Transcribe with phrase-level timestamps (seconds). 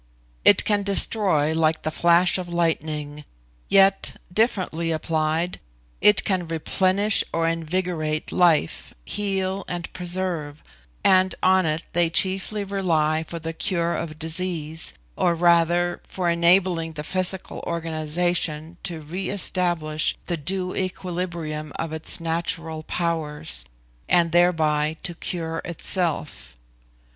[0.43, 3.23] It can destroy like the flash of lightning;
[3.69, 5.59] yet, differently applied,
[6.01, 10.63] it can replenish or invigorate life, heal, and preserve,
[11.03, 16.93] and on it they chiefly rely for the cure of disease, or rather for enabling
[16.93, 23.65] the physical organisation to re establish the due equilibrium of its natural powers,
[24.09, 26.57] and thereby to cure itself.